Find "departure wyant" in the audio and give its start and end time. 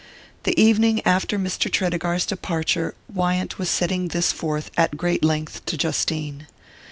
2.25-3.59